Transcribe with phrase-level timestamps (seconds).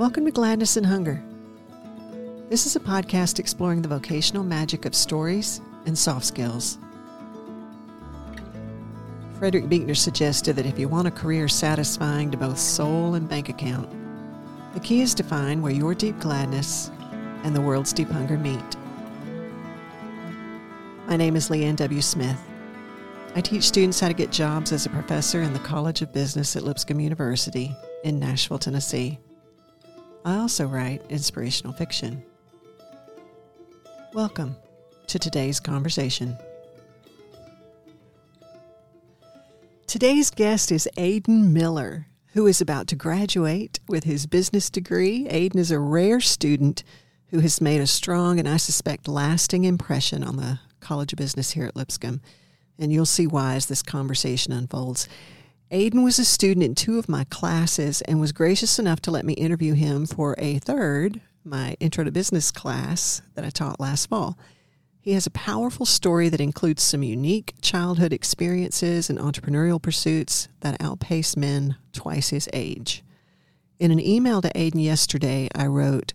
[0.00, 1.22] Welcome to Gladness and Hunger.
[2.48, 6.78] This is a podcast exploring the vocational magic of stories and soft skills.
[9.38, 13.50] Frederick Buechner suggested that if you want a career satisfying to both soul and bank
[13.50, 13.90] account,
[14.72, 16.90] the key is to find where your deep gladness
[17.44, 18.76] and the world's deep hunger meet.
[21.08, 22.00] My name is Leanne W.
[22.00, 22.40] Smith.
[23.34, 26.56] I teach students how to get jobs as a professor in the College of Business
[26.56, 29.18] at Lipscomb University in Nashville, Tennessee.
[30.22, 32.22] I also write inspirational fiction.
[34.12, 34.54] Welcome
[35.06, 36.36] to today's conversation.
[39.86, 45.26] Today's guest is Aidan Miller, who is about to graduate with his business degree.
[45.30, 46.84] Aidan is a rare student
[47.28, 51.52] who has made a strong and I suspect lasting impression on the College of Business
[51.52, 52.20] here at Lipscomb.
[52.78, 55.08] And you'll see why as this conversation unfolds.
[55.72, 59.24] Aidan was a student in two of my classes and was gracious enough to let
[59.24, 64.06] me interview him for a third, my Intro to Business class that I taught last
[64.06, 64.36] fall.
[65.00, 70.80] He has a powerful story that includes some unique childhood experiences and entrepreneurial pursuits that
[70.82, 73.04] outpace men twice his age.
[73.78, 76.14] In an email to Aidan yesterday, I wrote,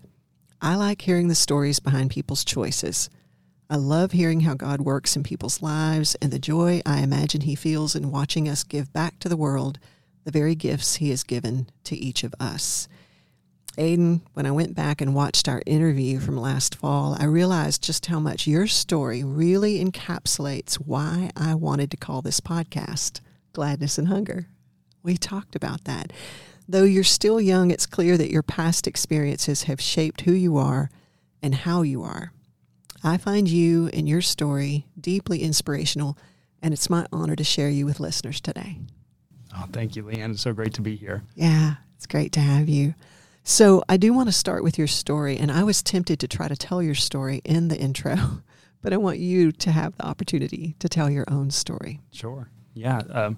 [0.61, 3.09] I like hearing the stories behind people's choices.
[3.67, 7.55] I love hearing how God works in people's lives and the joy I imagine He
[7.55, 9.79] feels in watching us give back to the world
[10.23, 12.87] the very gifts He has given to each of us.
[13.77, 18.05] Aidan, when I went back and watched our interview from last fall, I realized just
[18.05, 23.19] how much your story really encapsulates why I wanted to call this podcast
[23.53, 24.47] Gladness and Hunger.
[25.01, 26.13] We talked about that.
[26.69, 30.91] Though you're still young, it's clear that your past experiences have shaped who you are
[31.41, 32.31] and how you are.
[33.05, 36.17] I find you and your story deeply inspirational,
[36.63, 38.79] and it's my honor to share you with listeners today.
[39.55, 40.31] Oh, thank you, Leanne.
[40.31, 41.21] It's so great to be here.
[41.35, 42.95] Yeah, it's great to have you.
[43.43, 46.47] So, I do want to start with your story, and I was tempted to try
[46.47, 48.15] to tell your story in the intro,
[48.81, 52.01] but I want you to have the opportunity to tell your own story.
[52.11, 52.49] Sure.
[52.73, 53.03] Yeah.
[53.11, 53.37] Um,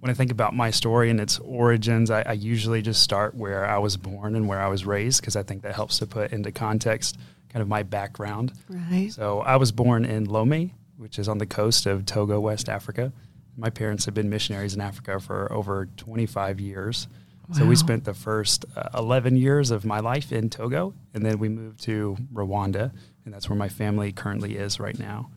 [0.00, 3.64] when I think about my story and its origins, I, I usually just start where
[3.64, 6.30] I was born and where I was raised because I think that helps to put
[6.30, 7.16] into context
[7.48, 8.52] kind of my background.
[8.68, 9.10] Right.
[9.12, 13.12] So I was born in Lomé, which is on the coast of Togo, West Africa.
[13.56, 17.08] My parents have been missionaries in Africa for over 25 years.
[17.48, 17.58] Wow.
[17.58, 21.38] So we spent the first uh, 11 years of my life in Togo, and then
[21.38, 22.92] we moved to Rwanda,
[23.24, 25.30] and that's where my family currently is right now.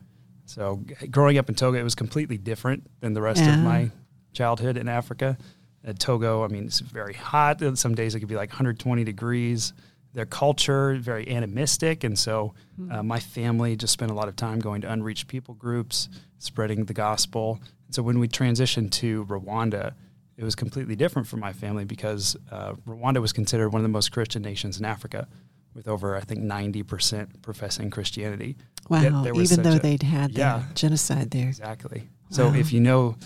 [0.44, 3.54] So growing up in Togo, it was completely different than the rest yeah.
[3.54, 3.90] of my
[4.34, 5.38] childhood in Africa.
[5.84, 7.60] At Togo, I mean, it's very hot.
[7.76, 9.72] Some days it could be like 120 degrees
[10.12, 12.04] their culture very animistic.
[12.04, 12.92] And so hmm.
[12.92, 16.08] uh, my family just spent a lot of time going to unreached people groups
[16.38, 17.60] spreading the gospel.
[17.86, 19.94] And so when we transitioned to rwanda
[20.36, 23.88] it was completely different for my family because uh, rwanda was considered one of the
[23.88, 25.28] most christian nations in africa
[25.74, 28.56] with over i think 90% professing christianity.
[28.88, 29.24] Wow.
[29.34, 31.48] Even though a, they'd had yeah, genocide there.
[31.48, 32.00] Exactly.
[32.00, 32.36] Wow.
[32.36, 33.16] so if you know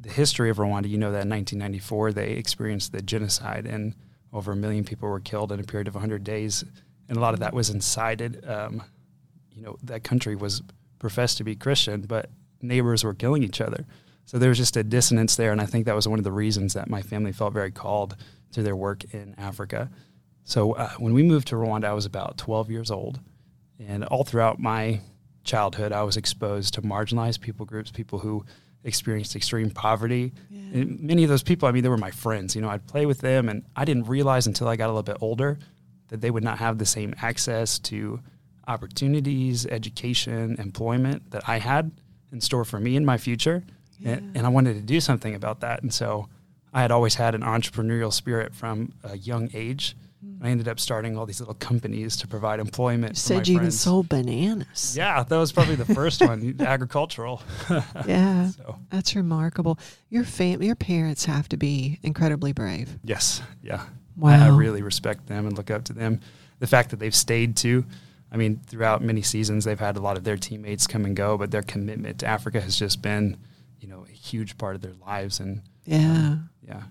[0.00, 3.94] the history of rwanda you know that in 1994 they experienced the genocide and
[4.32, 6.64] over a million people were killed in a period of 100 days,
[7.08, 8.44] and a lot of that was incited.
[8.48, 8.82] Um,
[9.50, 10.62] you know, that country was
[10.98, 13.84] professed to be Christian, but neighbors were killing each other.
[14.24, 16.32] So there was just a dissonance there, and I think that was one of the
[16.32, 18.16] reasons that my family felt very called
[18.52, 19.90] to their work in Africa.
[20.44, 23.20] So uh, when we moved to Rwanda, I was about 12 years old,
[23.78, 25.00] and all throughout my
[25.44, 28.44] childhood, I was exposed to marginalized people groups, people who
[28.84, 30.32] experienced extreme poverty.
[30.50, 30.84] Yeah.
[30.84, 32.56] many of those people, I mean, they were my friends.
[32.56, 35.02] You know, I'd play with them, and I didn't realize until I got a little
[35.02, 35.58] bit older
[36.08, 38.20] that they would not have the same access to
[38.68, 41.90] opportunities, education, employment that I had
[42.32, 43.64] in store for me in my future.
[43.98, 44.12] Yeah.
[44.12, 45.82] And, and I wanted to do something about that.
[45.82, 46.28] And so
[46.72, 49.96] I had always had an entrepreneurial spirit from a young age.
[50.40, 53.12] I ended up starting all these little companies to provide employment.
[53.12, 54.96] You said you even sold bananas.
[54.96, 57.42] Yeah, that was probably the first one, agricultural.
[58.06, 58.78] yeah, so.
[58.90, 59.78] that's remarkable.
[60.10, 62.98] Your family, your parents have to be incredibly brave.
[63.04, 63.84] Yes, yeah.
[64.16, 64.30] Wow.
[64.30, 66.20] I, I really respect them and look up to them.
[66.58, 67.84] The fact that they've stayed too.
[68.30, 71.36] I mean, throughout many seasons, they've had a lot of their teammates come and go,
[71.36, 73.36] but their commitment to Africa has just been,
[73.78, 75.38] you know, a huge part of their lives.
[75.38, 76.82] And yeah, um, yeah.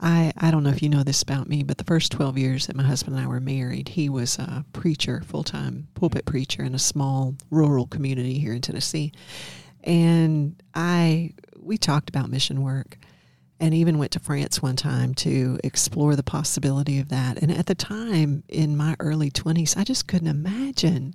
[0.00, 2.66] I, I don't know if you know this about me, but the first 12 years
[2.66, 6.62] that my husband and I were married, he was a preacher, full time pulpit preacher
[6.62, 9.12] in a small rural community here in Tennessee.
[9.82, 12.98] And I, we talked about mission work
[13.60, 17.38] and even went to France one time to explore the possibility of that.
[17.40, 21.14] And at the time, in my early 20s, I just couldn't imagine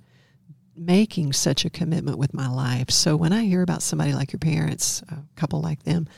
[0.74, 2.90] making such a commitment with my life.
[2.90, 6.08] So when I hear about somebody like your parents, a couple like them,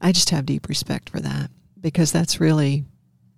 [0.00, 1.50] I just have deep respect for that
[1.80, 2.84] because that's really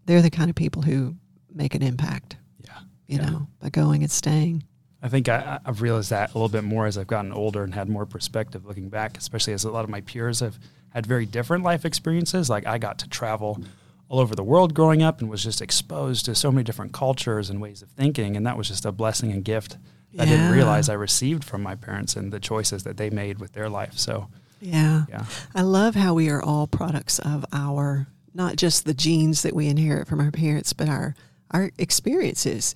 [0.06, 1.17] they're the kind of people who
[1.53, 2.37] make an impact.
[2.64, 2.79] Yeah.
[3.06, 3.31] You Yeah.
[3.31, 4.64] know, by going and staying.
[5.03, 7.75] I think I, I've realized that a little bit more as I've gotten older and
[7.75, 10.59] had more perspective looking back, especially as a lot of my peers have
[10.91, 12.49] had very different life experiences.
[12.49, 13.61] Like I got to travel
[14.08, 17.50] all over the world growing up and was just exposed to so many different cultures
[17.50, 18.37] and ways of thinking.
[18.37, 19.76] And that was just a blessing and gift
[20.19, 23.53] I didn't realize I received from my parents and the choices that they made with
[23.55, 23.94] their life.
[23.99, 24.29] So,
[24.62, 25.05] Yeah.
[25.09, 25.25] yeah.
[25.55, 29.67] I love how we are all products of our not just the genes that we
[29.69, 31.14] inherit from our parents, but our
[31.50, 32.75] our experiences.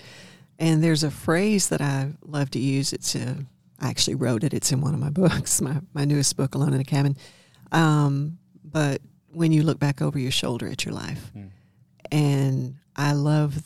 [0.59, 2.93] And there's a phrase that I love to use.
[2.93, 3.37] It's a,
[3.81, 4.53] I actually wrote it.
[4.53, 7.17] It's in one of my books, my my newest book, Alone in a Cabin.
[7.73, 9.01] Um, but
[9.33, 11.51] when you look back over your shoulder at your life, Mm.
[12.11, 13.63] and I love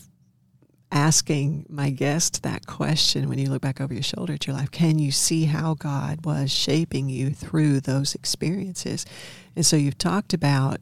[0.93, 4.71] asking my guest that question when you look back over your shoulder at your life
[4.71, 9.07] can you see how god was shaping you through those experiences
[9.55, 10.81] and so you've talked about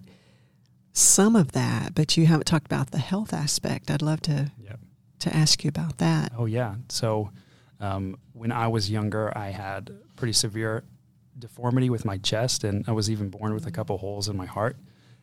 [0.93, 4.81] some of that but you haven't talked about the health aspect i'd love to Yep.
[5.20, 6.76] to ask you about that Oh yeah.
[6.88, 7.31] So
[7.81, 10.82] um, when I was younger, I had pretty severe
[11.38, 14.46] deformity with my chest, and I was even born with a couple holes in my
[14.46, 14.76] heart.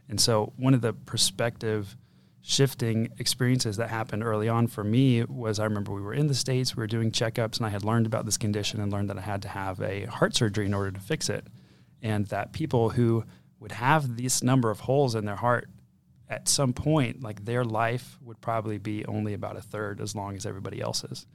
[0.08, 1.98] And so one of the perspective
[2.48, 6.36] shifting experiences that happened early on for me was I remember we were in the
[6.36, 9.18] states, we were doing checkups, and I had learned about this condition and learned that
[9.18, 11.48] I had to have a heart surgery in order to fix it,
[12.04, 13.24] and that people who
[13.60, 15.70] would have this number of holes in their heart
[16.30, 20.36] at some point, like their life would probably be only about a third as long
[20.36, 21.26] as everybody else's.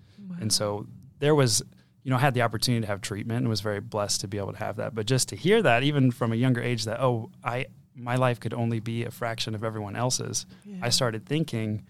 [0.41, 0.87] And so
[1.19, 1.61] there was,
[2.05, 4.39] you know, I had the opportunity to have treatment and was very blessed to be
[4.39, 4.95] able to have that.
[4.95, 8.41] But just to hear that, even from a younger age, that, oh, I, my life
[8.41, 10.79] could only be a fraction of everyone else's, Yeah.
[10.83, 11.85] I started thinking,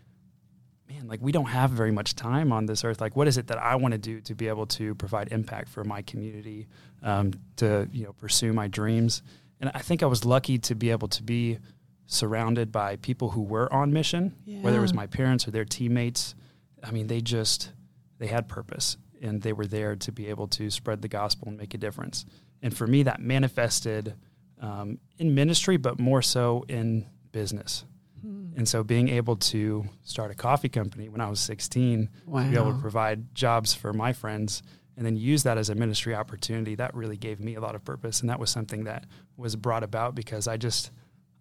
[0.88, 3.00] man, like we don't have very much time on this earth.
[3.00, 5.69] Like, what is it that I want to do to be able to provide impact
[5.69, 6.67] for my community,
[7.02, 9.23] um, to, you know, pursue my dreams?
[9.61, 11.58] And I think I was lucky to be able to be
[12.06, 16.35] surrounded by people who were on mission, whether it was my parents or their teammates.
[16.82, 17.73] I mean, they just,
[18.19, 21.56] they had purpose and they were there to be able to spread the gospel and
[21.58, 22.25] make a difference.
[22.62, 24.14] And for me, that manifested
[24.61, 27.85] um, in ministry, but more so in business.
[28.23, 28.49] Hmm.
[28.57, 32.57] And so being able to start a coffee company when I was 16, to be
[32.57, 34.62] able to provide jobs for my friends
[34.97, 37.85] and then use that as a ministry opportunity, that really gave me a lot of
[37.85, 38.21] purpose.
[38.21, 40.91] And that was something that was brought about because I just,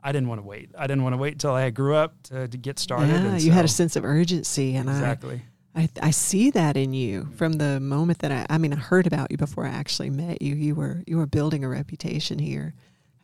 [0.02, 0.72] I didn't want to wait.
[0.78, 3.10] I didn't want to wait until I grew up to, to get started.
[3.10, 5.42] yeah, you had a sense of urgency and Exactly.
[5.76, 8.78] I, I I see that in you from the moment that I I mean I
[8.78, 10.56] heard about you before I actually met you.
[10.56, 12.74] You were you were building a reputation here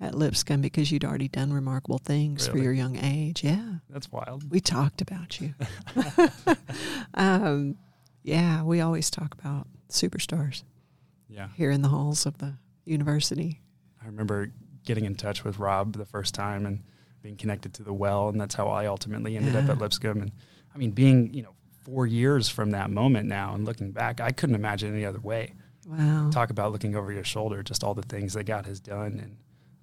[0.01, 3.43] at Lipscomb because you'd already done remarkable things for your young age.
[3.43, 3.75] Yeah.
[3.89, 4.49] That's wild.
[4.51, 5.53] We talked about you.
[7.13, 7.77] um,
[8.23, 10.63] yeah, we always talk about superstars
[11.29, 11.49] Yeah.
[11.55, 12.55] here in the halls of the
[12.85, 13.61] university.
[14.01, 14.51] I remember
[14.85, 16.83] getting in touch with Rob the first time and
[17.21, 20.21] being connected to the well, and that's how I ultimately ended up at Lipscomb.
[20.21, 20.31] And
[20.73, 24.31] I mean, being you know four years from that moment now, and looking back, I
[24.31, 25.53] couldn't imagine any other way.
[25.87, 26.29] Wow.
[26.31, 29.37] Talk about looking over your shoulder, just all the things that God has done, and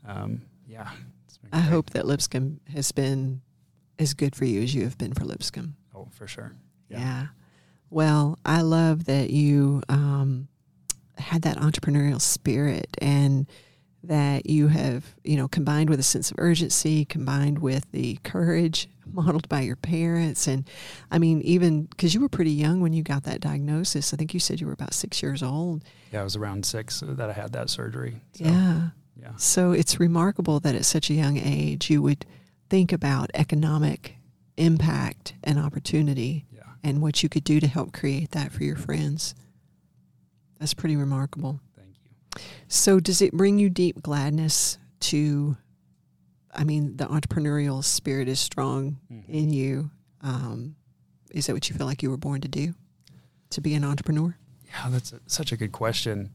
[0.06, 0.90] um, yeah,
[1.26, 1.70] it's been I great.
[1.70, 3.40] hope that Lipscomb has been
[3.98, 5.76] as good for you as you have been for Lipscomb.
[5.94, 6.52] Oh, for sure.
[6.88, 7.28] Yeah.
[7.90, 10.48] Well, I love that you um,
[11.18, 13.46] had that entrepreneurial spirit and
[14.04, 18.88] that you have, you know, combined with a sense of urgency, combined with the courage
[19.06, 20.46] modeled by your parents.
[20.48, 20.68] And
[21.10, 24.34] I mean, even because you were pretty young when you got that diagnosis, I think
[24.34, 25.84] you said you were about six years old.
[26.12, 28.20] Yeah, I was around six that I had that surgery.
[28.32, 28.88] So, Yeah.
[29.20, 32.24] Yeah, So it's remarkable that at such a young age you would
[32.68, 34.16] think about economic
[34.56, 36.62] impact and opportunity yeah.
[36.82, 39.34] and what you could do to help create that for your friends.
[40.58, 41.60] That's pretty remarkable.
[41.76, 42.42] Thank you.
[42.68, 45.56] So, does it bring you deep gladness to?
[46.54, 49.28] I mean, the entrepreneurial spirit is strong Mhm.
[49.28, 49.90] in you.
[50.20, 50.76] Um,
[51.32, 52.74] is that what you feel like you were born to do?
[53.50, 54.36] To be an entrepreneur?
[54.66, 56.30] Yeah, that's a, such a good question.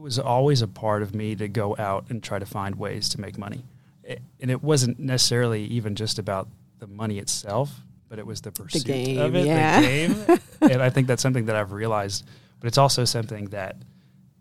[0.00, 3.10] It was always a part of me to go out and try to find ways
[3.10, 3.66] to make money.
[4.02, 7.70] It, and it wasn't necessarily even just about the money itself,
[8.08, 9.78] but it was the pursuit game, of it, yeah.
[9.78, 10.40] the game.
[10.72, 12.24] and I think that's something that I've realized,
[12.60, 13.76] but it's also something that,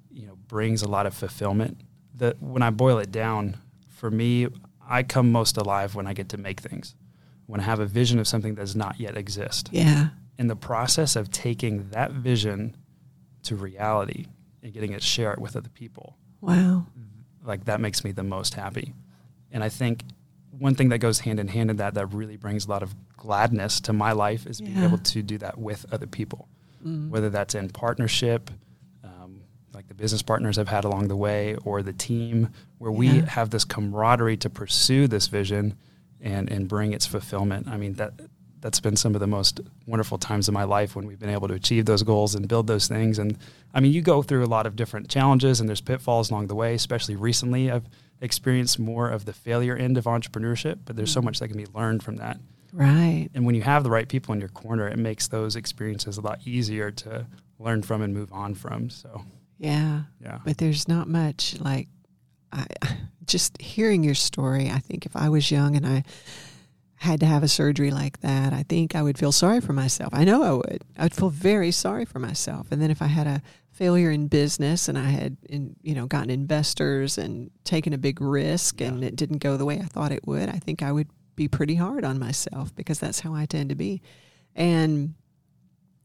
[0.10, 1.78] you know, brings a lot of fulfillment.
[2.16, 3.58] That when I boil it down,
[3.90, 4.48] for me,
[4.90, 6.96] I come most alive when I get to make things.
[7.48, 10.12] When I have a vision of something that does not yet exist Yeah.
[10.38, 12.78] in the process of taking that vision
[13.44, 14.28] to reality
[14.64, 16.18] and getting it share it with other people.
[16.42, 16.86] Wow.
[17.44, 18.94] like that makes me the most happy.
[19.52, 20.04] And i think
[20.58, 22.94] one thing that goes hand in hand in that that really brings a lot of
[23.16, 26.48] gladness to my life is being able to do that with other people.
[26.86, 27.10] Mm.
[27.10, 28.50] whether that's in partnership
[29.04, 29.42] um,
[29.74, 32.48] like the business partners i've had along the way or the team
[32.78, 35.76] where we have this camaraderie to pursue this vision
[36.22, 37.68] and and bring its fulfillment.
[37.68, 38.14] I mean that
[38.62, 41.48] that's been some of the most wonderful times of my life when we've been able
[41.48, 43.20] to achieve those goals and build those things.
[43.20, 43.38] And
[43.74, 46.56] I mean, you go through a lot of different challenges and there's pitfalls along the
[46.56, 46.74] way.
[46.74, 47.88] Especially recently, I've
[48.22, 51.26] experienced more of the failure end of entrepreneurship, but there's so mm.
[51.26, 52.38] much that can be learned from that.
[52.74, 53.30] Right.
[53.34, 56.22] And when you have the right people in your corner, it makes those experiences a
[56.22, 57.26] lot easier to
[57.58, 58.90] learn from and move on from.
[58.90, 59.24] So,
[59.58, 60.04] Yeah.
[60.22, 60.40] yeah.
[60.46, 61.88] But there's not much like
[62.52, 62.66] I
[63.26, 64.70] just hearing your story.
[64.70, 66.04] I think if I was young and I
[67.00, 70.10] had to have a surgery like that, I think I would feel sorry for myself.
[70.14, 70.84] I know I would.
[70.98, 72.68] I would feel very sorry for myself.
[72.72, 73.42] And then if I had a
[73.72, 78.20] failure in business and I had in, you know gotten investors and taken a big
[78.20, 81.08] risk and it didn't go the way I thought it would, I think I would
[81.38, 84.02] be pretty hard on myself because that's how I tend to be.
[84.54, 85.14] And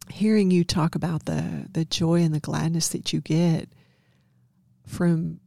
[0.08, 3.68] hearing you talk about the the joy and the gladness that you get
[4.86, 5.40] from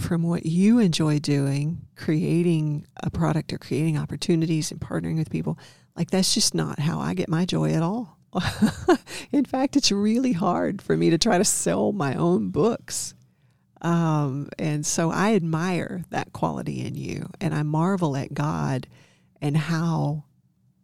[0.00, 5.58] from what you enjoy doing, creating a product or creating opportunities and partnering with people,
[5.96, 8.18] like that's just not how I get my joy at all.
[9.32, 13.14] In fact, it's really hard for me to try to sell my own books.
[13.82, 18.86] Um, and so I admire that quality in you, and I marvel at God
[19.40, 20.24] and how,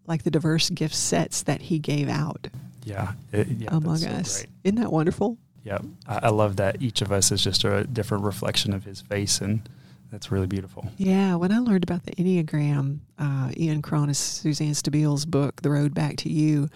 [0.07, 2.49] like the diverse gift sets that He gave out
[2.85, 3.13] Yeah.
[3.33, 5.39] It- yeah among that's so Isn't that wonderful?
[5.67, 5.79] Yeah.
[6.07, 9.41] I, I love that each of us is just a different reflection of his face,
[9.41, 9.69] and
[10.13, 10.89] that's really beautiful.
[10.97, 15.93] Yeah, when I learned about the Enneagram, uh, Ian Cron's, Suzanne Stabile's book, The Road
[15.93, 16.69] Back to You,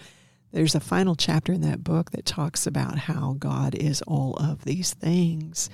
[0.51, 4.65] there's a final chapter in that book that talks about how God is all of
[4.65, 5.69] these things.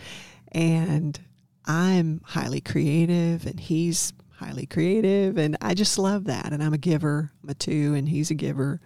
[0.52, 1.20] And
[1.66, 6.54] I'm highly creative, and he's highly creative, and I just love that.
[6.54, 8.80] And I'm a giver, I'm a two, and he's a giver.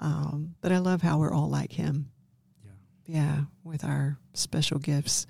[0.00, 2.10] Um, but I love how we're all like him.
[3.10, 3.40] Yeah.
[3.64, 5.26] With our special gifts.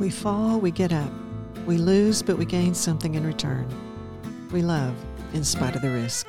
[0.00, 1.12] We fall, we get up.
[1.66, 3.68] We lose, but we gain something in return.
[4.50, 4.94] We love
[5.34, 6.26] in spite of the risk.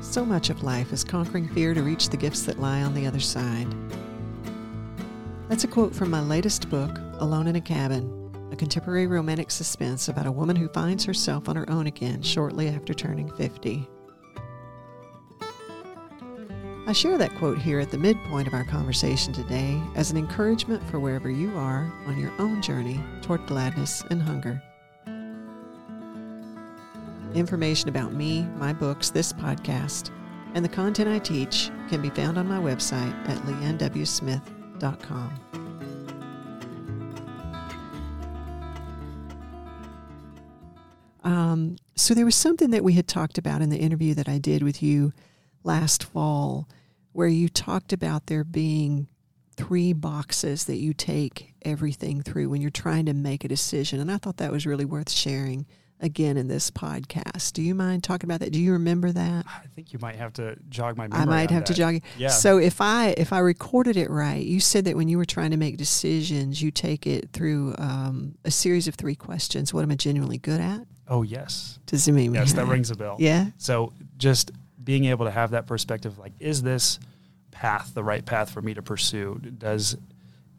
[0.00, 3.06] So much of life is conquering fear to reach the gifts that lie on the
[3.06, 3.68] other side.
[5.50, 8.17] That's a quote from my latest book, Alone in a Cabin,
[8.50, 12.68] a contemporary romantic suspense about a woman who finds herself on her own again shortly
[12.68, 13.88] after turning 50.
[16.88, 20.82] I share that quote here at the midpoint of our conversation today as an encouragement
[20.90, 24.62] for wherever you are on your own journey toward gladness and hunger.
[27.34, 30.10] Information about me, my books, this podcast,
[30.54, 35.47] and the content I teach can be found on my website at leannwsmith.com.
[41.28, 44.38] Um, so there was something that we had talked about in the interview that I
[44.38, 45.12] did with you
[45.62, 46.66] last fall
[47.12, 49.08] where you talked about there being
[49.54, 54.00] three boxes that you take everything through when you're trying to make a decision.
[54.00, 55.66] And I thought that was really worth sharing
[56.00, 57.52] again in this podcast.
[57.52, 58.52] Do you mind talking about that?
[58.52, 59.44] Do you remember that?
[59.46, 61.22] I think you might have to jog my memory.
[61.22, 62.04] I might have to jog it.
[62.16, 62.28] Yeah.
[62.28, 65.50] So if I if I recorded it right, you said that when you were trying
[65.50, 69.74] to make decisions, you take it through um, a series of three questions.
[69.74, 70.86] What am I genuinely good at?
[71.08, 71.78] Oh yes.
[71.86, 73.16] Does it mean Yes, that rings a bell.
[73.18, 73.46] Yeah.
[73.58, 74.50] So just
[74.82, 76.98] being able to have that perspective, like, is this
[77.50, 79.40] path the right path for me to pursue?
[79.58, 79.96] Does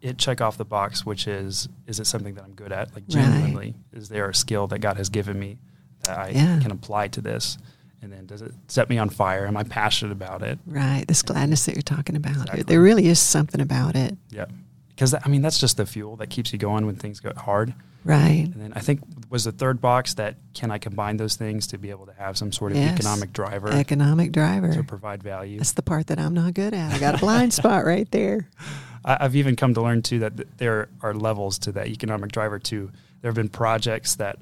[0.00, 2.88] it check off the box, which is, is it something that I'm good at?
[2.94, 3.10] Like, Right.
[3.24, 5.58] genuinely, is there a skill that God has given me
[6.04, 6.58] that I Yeah.
[6.60, 7.58] can apply to this?
[8.02, 9.46] And then does it set me on fire?
[9.46, 10.58] Am I passionate about it?
[10.66, 11.04] Right.
[11.06, 12.32] This gladness that you're talking about.
[12.36, 12.62] Exactly.
[12.62, 14.16] There really is something about it.
[14.30, 14.46] Yeah.
[14.88, 17.74] Because, I mean, that's just the fuel that keeps you going when things get hard.
[18.04, 18.44] Right.
[18.52, 21.78] And then I think was the third box that can I combine those things to
[21.78, 22.94] be able to have some sort of Yes.
[22.94, 24.72] economic driver Economic driver.
[24.72, 25.58] to provide value?
[25.58, 26.92] That's the part that I'm not good at.
[26.94, 28.48] I got a blind spot right there.
[29.04, 32.32] I- I've even come to learn too that th- there are levels to that economic
[32.32, 32.90] driver too.
[33.20, 34.38] There have been projects that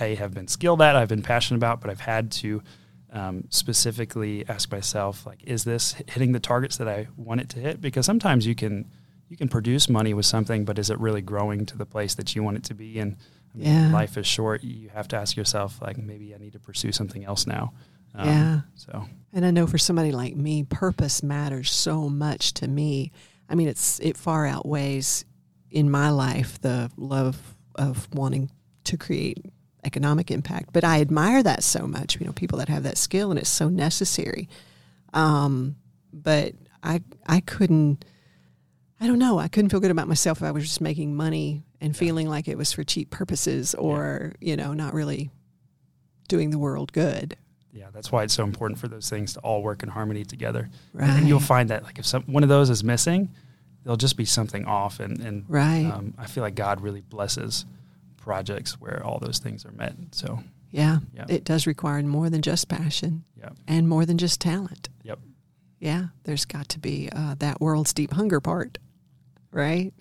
[0.00, 2.62] I have been skilled at, I've been passionate about, but I've had to
[3.12, 7.60] um, specifically ask myself, like, is this hitting the targets that I want it to
[7.60, 7.80] hit?
[7.80, 8.84] Because sometimes you can
[9.28, 12.34] you can produce money with something, but is it really growing to the place that
[12.36, 12.98] you want it to be?
[12.98, 13.16] And
[13.54, 13.90] I mean, Yeah.
[13.92, 14.62] life is short.
[14.62, 17.72] You have to ask yourself, like, maybe I need to pursue something else now.
[18.14, 18.60] Um, Yeah.
[18.74, 23.12] So And I know for somebody like me, purpose matters so much to me.
[23.48, 25.24] I mean, it's it far outweighs
[25.70, 28.50] in my life the love of wanting
[28.84, 29.44] to create
[29.84, 30.70] economic impact.
[30.72, 32.18] But I admire that so much.
[32.18, 34.48] You know, people that have that skill, and it's so necessary.
[35.12, 35.76] Um,
[36.12, 38.04] but I I couldn't.
[39.00, 39.38] I don't know.
[39.38, 42.48] I couldn't feel good about myself if I was just making money and feeling like
[42.48, 45.30] it was for cheap purposes, or you know, not really
[46.28, 47.36] doing the world good.
[47.72, 50.70] yeah, that's why it's so important for those things to all work in harmony together.
[50.94, 51.10] Right.
[51.10, 53.28] And you'll find that like if some one of those is missing,
[53.84, 54.98] there'll just be something off.
[54.98, 55.84] And and Right.
[55.84, 57.66] um, I feel like God really blesses
[58.16, 59.94] projects where all those things are met.
[60.12, 60.98] So Yeah.
[61.14, 61.26] Yeah.
[61.28, 64.88] It does require more than just passion yeah, and more than just talent.
[65.04, 65.18] Yep.
[65.78, 66.06] Yeah.
[66.24, 68.78] There's got to be uh, that world's deep hunger part,
[69.56, 69.92] right?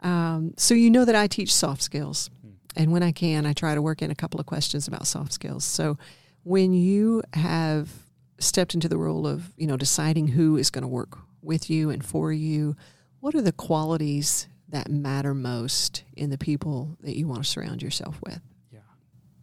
[0.00, 2.30] Um, so you know that I teach soft skills.
[2.76, 5.32] And when I can, I try to work in a couple of questions about soft
[5.32, 5.64] skills.
[5.64, 5.98] So
[6.44, 7.90] when you have
[8.38, 11.90] stepped into the role of, you know, deciding who is going to work with you
[11.90, 12.76] and for you,
[13.20, 17.82] what are the qualities that matter most in the people that you want to surround
[17.82, 18.40] yourself with?
[18.72, 18.78] yeah.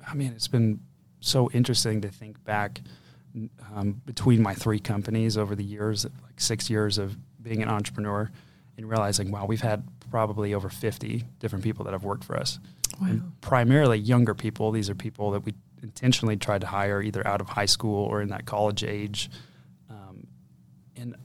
[0.10, 0.80] I mean, it's been
[1.20, 2.82] so interesting to think back
[3.76, 8.32] um, between my three companies over the years, like six years of being an entrepreneur,
[8.78, 12.60] and realizing, wow, we've had probably over 50 different people that have worked for us.
[13.02, 14.72] And primarily younger people.
[14.72, 15.54] These are people that we
[15.84, 19.30] intentionally tried to hire either out of high school or in that college age.
[19.90, 20.28] Um,
[20.96, 21.16] and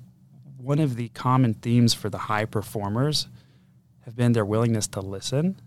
[0.59, 3.28] one of the common themes for the high performers
[4.00, 5.61] have been their willingness to listen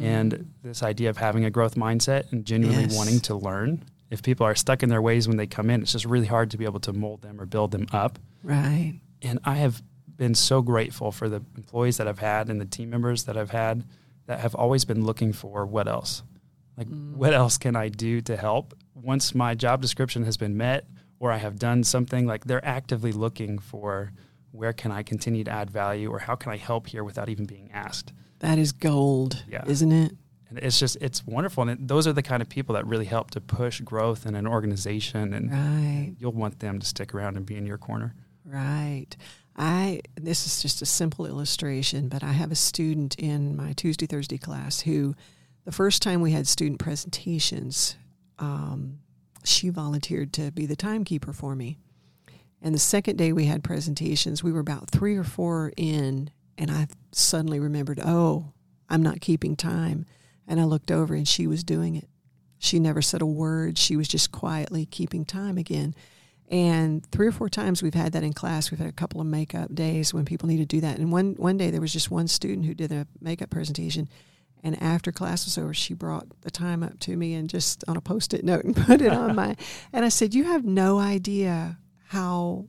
[0.00, 2.96] and this idea of having a growth mindset and genuinely Yes.
[2.96, 3.84] wanting to learn.
[4.10, 6.50] If people are stuck in their ways when they come in, it's just really hard
[6.52, 8.18] to be able to mold them or build them up.
[8.42, 8.94] Right.
[9.20, 9.82] And I have
[10.22, 13.50] been so grateful for the employees that I've had and the team members that I've
[13.50, 13.84] had
[14.26, 16.22] that have always been looking for what else?
[16.76, 17.16] Like, mm.
[17.16, 18.72] what else can I do to help?
[18.94, 20.86] Once my job description has been met
[21.18, 24.12] or I have done something, like they're actively looking for
[24.52, 27.44] where can I continue to add value or how can I help here without even
[27.44, 28.12] being asked?
[28.38, 29.64] That is gold, Yeah.
[29.66, 30.12] isn't it?
[30.48, 31.62] And it's just, it's wonderful.
[31.62, 34.36] And it, those are the kind of people that really help to push growth in
[34.36, 35.34] an organization.
[35.34, 36.14] And Right.
[36.16, 38.14] you'll want them to stick around and be in your corner.
[38.44, 39.16] Right.
[39.56, 44.06] I this is just a simple illustration, but I have a student in my Tuesday
[44.06, 45.14] Thursday class who,
[45.64, 47.96] the first time we had student presentations,
[48.38, 48.98] um,
[49.44, 51.78] she volunteered to be the timekeeper for me.
[52.62, 56.70] And the second day we had presentations, we were about three or four in, and
[56.70, 58.52] I suddenly remembered, oh,
[58.88, 60.06] I'm not keeping time.
[60.46, 62.08] And I looked over and she was doing it.
[62.58, 63.78] She never said a word.
[63.78, 65.94] She was just quietly keeping time again.
[66.52, 68.70] And three or four times we've had that in class.
[68.70, 70.98] We've had a couple of makeup days when people need to do that.
[70.98, 74.08] And one one day there was just one student who did a makeup presentation.
[74.62, 77.96] And after class was over, she brought the time up to me and just on
[77.96, 79.56] a post-it note and put it on my.
[79.94, 82.66] And I said, "You have no idea how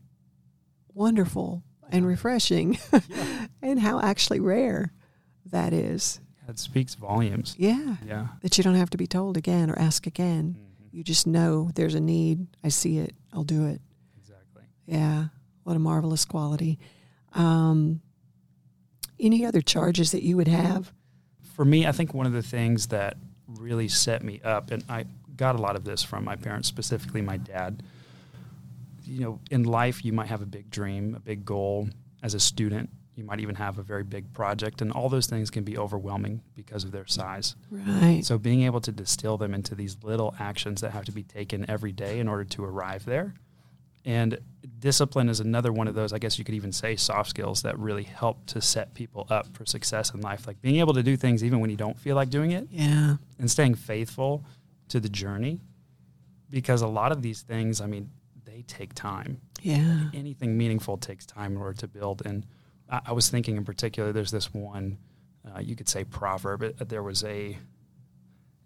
[0.93, 2.79] wonderful and refreshing,
[3.61, 4.91] and how actually rare
[5.45, 6.19] that is.
[6.47, 7.55] It speaks volumes.
[7.59, 8.27] Yeah, Yeah.
[8.41, 10.55] that you don't have to be told again or ask again.
[10.57, 10.72] Mhm.
[10.93, 12.45] You just know there's a need.
[12.63, 13.15] I see it.
[13.33, 13.81] I'll do it.
[14.19, 14.61] Exactly.
[14.85, 15.25] Yeah,
[15.63, 16.77] what a marvelous quality.
[17.33, 17.99] Um,
[19.19, 20.93] any other charges that you would have?
[21.55, 25.05] For me, I think one of the things that really set me up, and I
[25.35, 27.81] got a lot of this from my parents, specifically my dad.
[29.03, 31.89] You know, in life, you might have a big dream, a big goal.
[32.21, 35.49] As a student, you might even have a very big project, and all those things
[35.49, 37.55] can be overwhelming because of their size.
[37.69, 38.21] Right.
[38.23, 41.69] So, being able to distill them into these little actions that have to be taken
[41.69, 43.33] every day in order to arrive there.
[44.05, 44.37] And
[44.79, 47.79] discipline is another one of those, I guess you could even say, soft skills that
[47.79, 50.45] really help to set people up for success in life.
[50.45, 53.15] Like being able to do things even when you don't feel like doing it yeah.
[53.39, 54.43] and staying faithful
[54.89, 55.61] to the journey.
[56.49, 58.09] Because a lot of these things, I mean,
[58.43, 59.39] they take time.
[59.61, 60.09] Yeah.
[60.13, 62.23] Anything meaningful takes time in order to build.
[62.25, 62.45] And
[62.89, 64.97] I, I was thinking in particular, there's this one,
[65.45, 66.63] uh, you could say proverb.
[66.63, 67.57] It, there was a,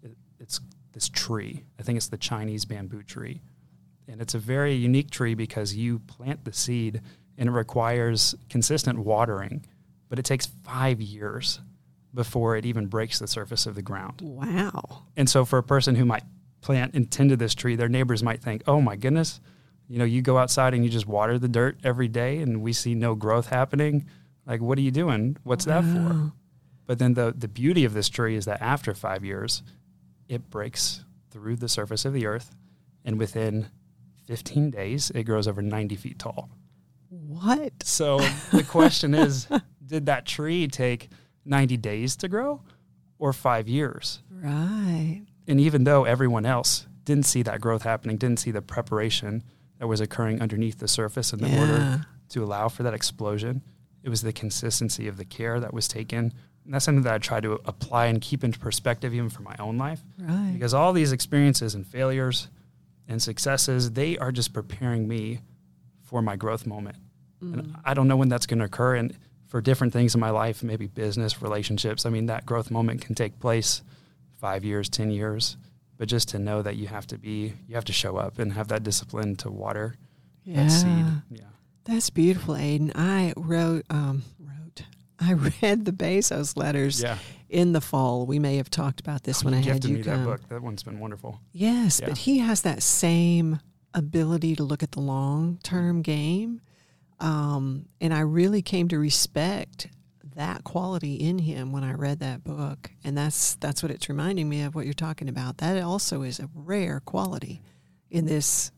[0.02, 0.60] it, it's
[0.92, 1.64] this tree.
[1.78, 3.40] I think it's the Chinese bamboo tree.
[4.06, 7.02] And it's a very unique tree because you plant the seed
[7.36, 9.66] and it requires consistent watering,
[10.08, 11.60] but it takes five years
[12.14, 14.22] before it even breaks the surface of the ground.
[14.22, 15.02] Wow.
[15.16, 16.24] And so for a person who might
[16.62, 19.40] plant and tend to this tree, their neighbors might think, oh my goodness,
[19.88, 22.72] you know, you go outside and you just water the dirt every day and we
[22.72, 24.06] see no growth happening.
[24.46, 25.36] Like, what are you doing?
[25.42, 26.32] What's that for?
[26.86, 29.62] But then the, the beauty of this tree is that after five years,
[30.28, 32.54] it breaks through the surface of the earth.
[33.04, 33.68] And within
[34.26, 36.50] 15 days, it grows over 90 feet tall.
[37.10, 37.72] What?
[37.82, 38.18] So
[38.52, 39.48] the question is
[39.86, 41.08] did that tree take
[41.44, 42.62] 90 days to grow
[43.18, 44.22] or five years?
[44.30, 45.22] Right.
[45.46, 49.42] And even though everyone else didn't see that growth happening, didn't see the preparation
[49.78, 51.60] that was occurring underneath the surface in Yeah.
[51.60, 53.62] order to allow for that explosion,
[54.02, 56.32] it was the consistency of the care that was taken.
[56.64, 59.56] And that's something that I try to apply and keep into perspective even for my
[59.58, 60.02] own life.
[60.18, 60.52] Right.
[60.52, 62.48] Because all these experiences and failures
[63.08, 65.40] and successes, they are just preparing me
[66.02, 66.96] for my growth moment.
[67.40, 67.80] And mm.
[67.84, 68.96] I don't know when that's going to occur.
[68.96, 73.00] And for different things in my life, maybe business, relationships, I mean, that growth moment
[73.00, 73.82] can take place
[74.36, 75.56] five years, 10 years.
[75.98, 78.52] But just to know that you have to be, you have to show up and
[78.52, 79.96] have that discipline to water
[80.44, 80.62] yeah.
[80.62, 81.06] that seed.
[81.30, 81.40] Yeah.
[81.84, 82.92] That's beautiful, Aidan.
[82.94, 84.84] I wrote, um, wrote,
[85.18, 85.32] I
[85.62, 87.18] read the Bezos letters Yeah.
[87.48, 88.26] in the fall.
[88.26, 90.18] We may have talked about this when I had you me come.
[90.20, 90.48] that book.
[90.48, 91.40] That one's been wonderful.
[91.52, 92.08] Yes, Yeah.
[92.10, 93.58] but he has that same
[93.94, 96.60] ability to look at the long term game.
[97.20, 99.88] Um, and I really came to respect
[100.38, 102.92] that quality in him when I read that book.
[103.02, 105.58] And that's that's what it's reminding me of what you're talking about.
[105.58, 107.60] That also is a rare quality
[108.08, 108.70] in this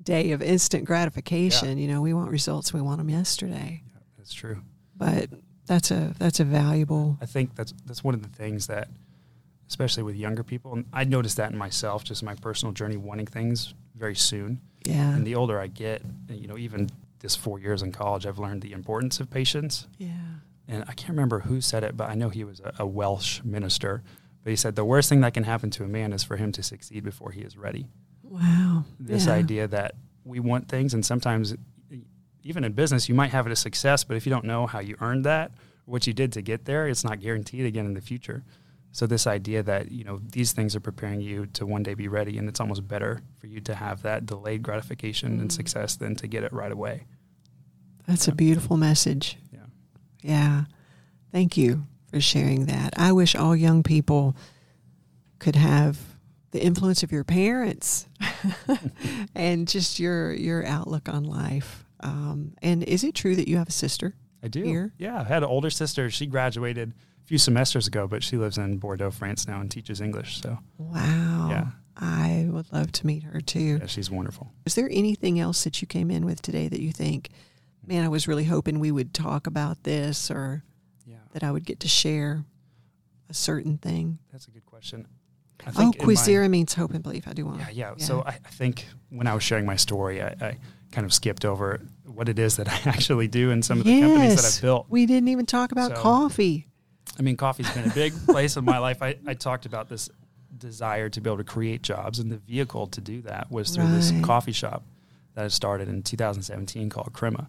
[0.00, 1.78] day of instant gratification.
[1.78, 3.82] You know, we want results, we want them yesterday.
[3.84, 4.62] Yeah, that's true.
[4.96, 5.30] But
[5.66, 8.88] that's a that's a valuable I think that's that's one of the things that,
[9.68, 13.26] especially with younger people, and I noticed that in myself, just my personal journey, wanting
[13.26, 14.60] things very soon.
[14.84, 15.12] yeah.
[15.12, 18.62] And the older I get, you know, even this four years in college, I've learned
[18.62, 19.88] the importance of patience.
[19.98, 20.10] yeah.
[20.66, 23.42] And I can't remember who said it, but I know he was a, a Welsh
[23.44, 24.02] minister.
[24.42, 26.52] But he said the worst thing that can happen to a man is for him
[26.52, 27.86] to succeed before he is ready.
[28.22, 28.84] Wow.
[28.98, 29.32] This Yeah.
[29.34, 31.54] idea that we want things, and sometimes,
[32.42, 34.80] even in business, you might have it a success, but if you don't know how
[34.80, 37.94] you earned that, or what you did to get there, it's not guaranteed again in
[37.94, 38.44] the future.
[38.92, 42.08] So this idea that you know these things are preparing you to one day be
[42.08, 45.52] ready, and it's almost better for you to have that delayed gratification and Mm.
[45.52, 47.04] success than to get it right away.
[48.06, 49.36] That's a beautiful message.
[50.24, 50.64] Yeah.
[51.30, 52.94] Thank you for sharing that.
[52.96, 54.34] I wish all young people
[55.38, 55.98] could have
[56.52, 58.08] the influence of your parents
[59.34, 61.84] and just your your outlook on life.
[62.00, 64.14] Um, and is it true that you have a sister?
[64.42, 64.62] I do.
[64.62, 64.92] Here?
[64.98, 66.08] Yeah, I had an older sister.
[66.10, 66.90] She graduated
[67.22, 70.40] a few semesters ago, but she lives in Bordeaux, France now, and teaches English.
[70.40, 71.48] So Wow.
[71.50, 71.66] Yeah.
[71.96, 73.78] I would love to meet her too.
[73.80, 74.52] yeah, she's wonderful.
[74.66, 77.30] Is there anything else that you came in with today that you think,
[77.86, 80.62] man, I was really hoping we would talk about this or
[81.06, 82.44] Yeah, that I would get to share
[83.28, 84.18] a certain thing?
[84.32, 85.06] that's a good question.
[85.66, 87.26] I Oh, Quizera means hope and belief.
[87.28, 87.74] I do want Yeah, to.
[87.74, 87.92] yeah.
[87.98, 90.58] So I, I think when I was sharing my story, I, I
[90.90, 94.00] kind of skipped over what it is that I actually do in some of the
[94.00, 94.86] companies that I've built.
[94.88, 96.66] We didn't even talk about So- coffee.
[97.18, 99.00] I mean, coffee's been a big place in my life.
[99.00, 100.08] I, I talked about this
[100.58, 103.86] desire to be able to create jobs, and the vehicle to do that was through
[103.88, 104.82] this coffee shop
[105.34, 107.48] that I started in 2017 called Crema.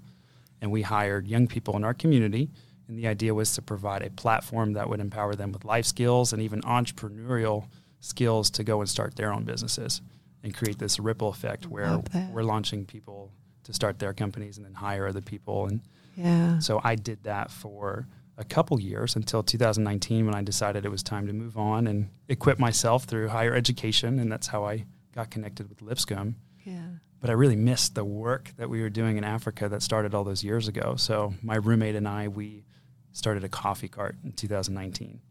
[0.62, 2.50] And we hired young people in our community,
[2.88, 6.34] and the idea was to provide a platform that would empower them with life skills
[6.34, 7.66] and even entrepreneurial
[8.00, 10.02] skills to go and start their own businesses
[10.44, 13.32] and create this ripple effect where we're launching people
[13.64, 15.82] to start their companies and then hire other people and
[16.16, 16.60] Yeah.
[16.60, 21.02] so I did that for a couple years until 2019 when I decided it was
[21.04, 24.20] time to move on and equip myself through higher education.
[24.20, 26.36] And that's how I got connected with Lipscomb.
[26.64, 26.88] Yeah.
[27.26, 30.24] But I really missed the work that we were doing in Africa that started all
[30.24, 30.94] those years ago.
[30.96, 32.66] So my roommate and I, we
[33.14, 35.22] started a coffee cart in 2019.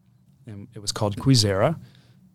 [0.45, 1.79] And it was called Quizera,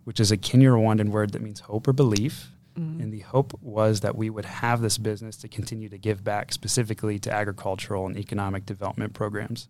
[0.06, 2.52] which is a Kinyarwandan word that means hope or belief.
[2.80, 3.04] Mm.
[3.04, 6.54] And the hope was that we would have this business to continue to give back
[6.54, 9.68] specifically to agricultural and economic development programs.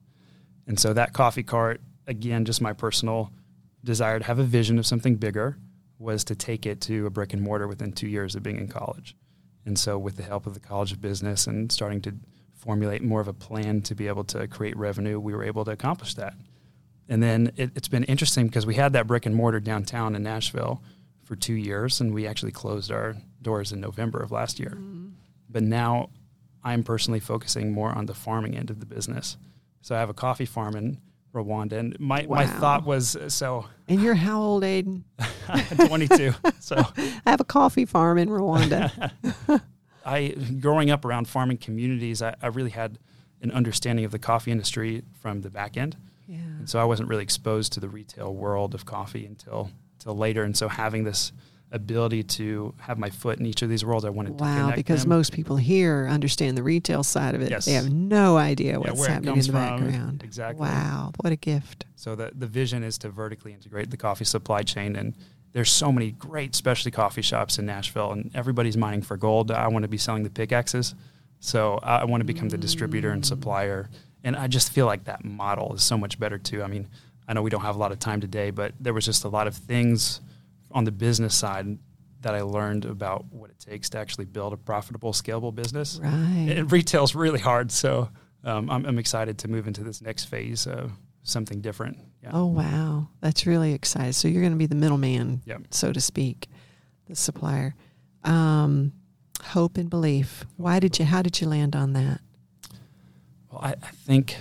[0.67, 3.31] And so that coffee cart, again, just my personal
[3.83, 5.57] desire to have a vision of something bigger,
[5.97, 8.67] was to take it to a brick and mortar within two years of being in
[8.67, 9.15] college.
[9.69, 12.15] And so, with the help of the College of Business and starting to
[12.55, 15.69] formulate more of a plan to be able to create revenue, we were able to
[15.69, 16.33] accomplish that.
[17.07, 20.23] And then it, it's been interesting because we had that brick and mortar downtown in
[20.23, 20.81] Nashville
[21.23, 24.75] for two years, and we actually closed our doors in November of last year.
[24.75, 25.11] Mm.
[25.47, 26.09] But now
[26.63, 29.37] I'm personally focusing more on the farming end of the business.
[29.81, 30.99] So I have a coffee farm in
[31.33, 35.03] Rwanda, and my, my thought was uh, so And you're how old, Aidan?
[35.87, 36.33] 22.
[36.59, 39.11] so I have a coffee farm in Rwanda.
[40.05, 42.97] I, growing up around farming communities, I, I really had
[43.41, 45.97] an understanding of the coffee industry from the back end.
[46.27, 46.37] yeah.
[46.37, 50.43] And so I wasn't really exposed to the retail world of coffee until until later.
[50.43, 51.31] And so having this
[51.71, 55.01] ability to have my foot in each of these worlds, I wanted to Wow, because
[55.01, 55.09] them.
[55.09, 57.51] most people here understand the retail side of it.
[57.51, 57.65] Yes.
[57.65, 59.53] They have no idea what's it happening in the from.
[59.53, 60.23] background.
[60.23, 60.61] Exactly.
[60.61, 61.85] Wow, what a gift.
[61.95, 65.13] So the the vision is to vertically integrate the coffee supply chain, and
[65.51, 69.51] there's so many great specialty coffee shops in Nashville, and everybody's mining for gold.
[69.51, 70.95] I want to be selling the pickaxes,
[71.39, 73.89] so I want to become the distributor and supplier.
[74.23, 76.61] And I just feel like that model is so much better too.
[76.61, 76.87] I mean,
[77.27, 79.29] I know we don't have a lot of time today, but there was just a
[79.29, 80.19] lot of things
[80.71, 81.77] on the business side
[82.21, 85.99] that I learned about what it takes to actually build a profitable, scalable business.
[86.01, 86.47] Right.
[86.57, 88.09] And retail's really hard, so
[88.43, 90.91] um, I'm, I'm excited to move into this next phase of
[91.23, 91.97] something different.
[92.23, 92.31] Yeah.
[92.33, 94.11] Oh wow, that's really exciting.
[94.11, 95.61] So you're going to be the middleman, Yep.
[95.71, 96.47] so to speak,
[97.07, 97.75] the supplier.
[98.25, 98.91] Um,
[99.41, 100.43] hope and belief.
[100.57, 101.05] Why did you?
[101.05, 102.19] How did you land on that?
[103.49, 104.35] Well, I, I think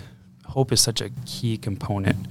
[0.47, 2.27] hope is such a key component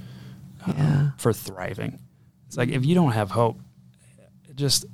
[0.66, 1.10] um, Yeah.
[1.16, 1.98] for thriving.
[2.46, 3.58] It's like if you don't have hope,
[4.58, 4.84] just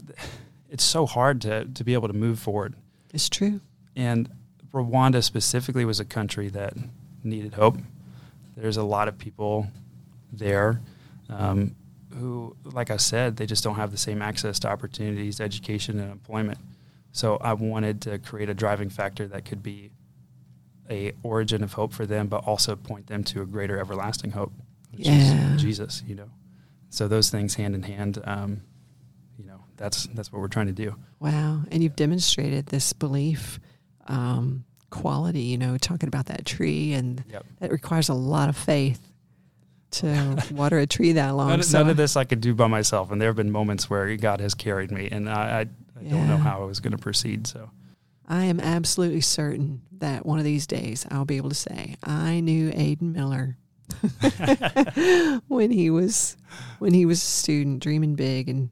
[0.70, 2.74] it's so hard to to be able to move forward.
[3.12, 3.61] It's true.
[3.96, 4.29] And
[4.72, 6.74] Rwanda specifically was a country that
[7.22, 7.79] needed hope.
[8.57, 9.66] There's a lot of people
[10.33, 10.81] there
[11.29, 11.74] um,
[12.16, 16.11] who, like I said, they just don't have the same access to opportunities, education, and
[16.11, 16.59] employment.
[17.12, 19.90] So I wanted to create a driving factor that could be
[20.90, 24.53] a origin of hope for them, but also point them to a greater everlasting hope,
[24.92, 25.55] which Yeah.
[25.55, 26.03] is Jesus.
[26.07, 26.31] You know,
[26.90, 28.18] so those things hand in hand.
[28.24, 28.62] Um,
[29.76, 30.96] that's that's what we're trying to do.
[31.20, 31.62] Wow.
[31.70, 33.58] And you've demonstrated this belief
[34.06, 37.46] um, quality, you know, talking about that tree, and Yep.
[37.60, 39.00] that requires a lot of faith
[39.92, 41.48] to water a tree that long.
[41.48, 43.88] None, so none of this I could do by myself, and there have been moments
[43.88, 46.92] where God has carried me, and I, I, I don't know how I was going
[46.92, 47.46] to proceed.
[47.46, 47.70] So
[48.28, 52.40] I am absolutely certain that one of these days I'll be able to say, I
[52.40, 53.56] knew Aidan Miller
[55.48, 56.37] when he was
[56.78, 58.70] when he was a student, dreaming big, and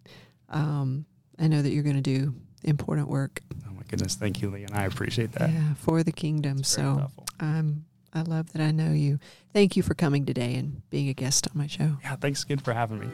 [0.53, 1.05] um,
[1.39, 2.35] I know that you're going to do
[2.65, 5.51] important work oh my goodness, thank you, Lee, and I appreciate that.
[5.51, 6.63] yeah, for the kingdom.
[6.63, 7.11] So.
[7.41, 7.85] I'm
[8.15, 9.19] I love that I know you.
[9.55, 11.97] Thank you for coming today and being a guest on my show.
[12.03, 13.09] yeah, thanks again for having me.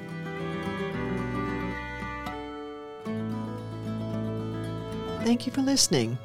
[5.25, 6.19] Thank you for listening.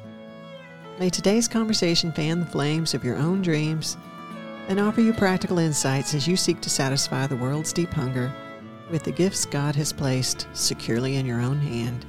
[0.98, 3.96] May today's conversation fan the flames of your own dreams
[4.68, 8.32] and offer you practical insights as you seek to satisfy the world's deep hunger
[8.90, 12.04] with the gifts God has placed securely in your own hand.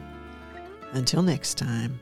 [0.94, 2.00] Until next time.